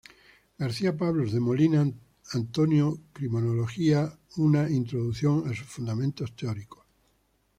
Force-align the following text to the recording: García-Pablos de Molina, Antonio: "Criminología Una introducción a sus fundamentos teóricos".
García-Pablos 0.57 1.31
de 1.31 1.39
Molina, 1.39 1.87
Antonio: 2.33 2.97
"Criminología 3.13 4.11
Una 4.37 4.67
introducción 4.67 5.43
a 5.47 5.53
sus 5.53 5.67
fundamentos 5.67 6.35
teóricos". 6.35 6.83